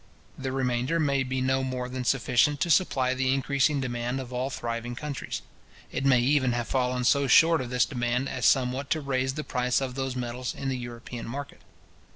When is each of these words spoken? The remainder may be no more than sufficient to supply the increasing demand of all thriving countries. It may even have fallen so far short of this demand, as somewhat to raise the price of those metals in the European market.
The 0.35 0.51
remainder 0.51 0.99
may 0.99 1.21
be 1.21 1.41
no 1.41 1.63
more 1.63 1.87
than 1.87 2.05
sufficient 2.05 2.59
to 2.61 2.71
supply 2.71 3.13
the 3.13 3.31
increasing 3.31 3.79
demand 3.79 4.19
of 4.19 4.33
all 4.33 4.49
thriving 4.49 4.95
countries. 4.95 5.43
It 5.91 6.05
may 6.05 6.19
even 6.21 6.53
have 6.53 6.67
fallen 6.67 7.03
so 7.03 7.19
far 7.19 7.27
short 7.29 7.61
of 7.61 7.69
this 7.69 7.85
demand, 7.85 8.27
as 8.27 8.47
somewhat 8.47 8.89
to 8.89 8.99
raise 8.99 9.35
the 9.35 9.43
price 9.43 9.79
of 9.79 9.93
those 9.93 10.15
metals 10.15 10.55
in 10.55 10.69
the 10.69 10.75
European 10.79 11.27
market. 11.27 11.61